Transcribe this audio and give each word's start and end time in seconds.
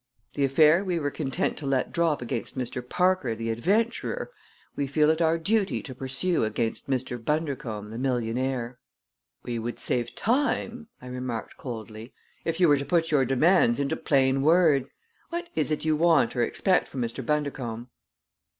The 0.33 0.43
affair 0.43 0.83
we 0.83 0.97
were 0.97 1.11
content 1.11 1.57
to 1.57 1.67
let 1.67 1.91
drop 1.91 2.23
against 2.23 2.57
Mr. 2.57 2.81
Parker, 2.81 3.35
the 3.35 3.51
adventurer, 3.51 4.31
we 4.75 4.87
feel 4.87 5.11
it 5.11 5.21
our 5.21 5.37
duty 5.37 5.83
to 5.83 5.93
pursue 5.93 6.43
against 6.43 6.89
Mr. 6.89 7.23
Bundercombe, 7.23 7.91
the 7.91 7.99
millionaire." 7.99 8.79
"We 9.43 9.59
would 9.59 9.77
save 9.77 10.15
time," 10.15 10.87
I 11.03 11.05
remarked 11.05 11.55
coldly, 11.57 12.15
"if 12.45 12.59
you 12.59 12.67
were 12.67 12.77
to 12.77 12.83
put 12.83 13.11
your 13.11 13.25
demands 13.25 13.79
into 13.79 13.95
plain 13.95 14.41
words. 14.41 14.89
What 15.29 15.49
is 15.53 15.69
it 15.69 15.85
you 15.85 15.95
want 15.95 16.35
or 16.35 16.41
expect 16.41 16.87
from 16.87 17.01
Mr. 17.03 17.23
Bundercombe?" 17.23 17.87